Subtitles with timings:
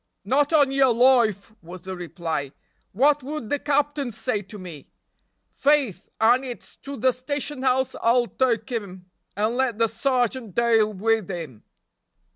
[0.25, 2.53] "Not on yer loife!" was the reply.
[2.91, 4.89] "Wot 'ud the capting say to me?
[5.51, 10.91] Faith, an' it's to the station house I'll tak' him, and let the s'argent dale
[10.91, 11.65] wid him!"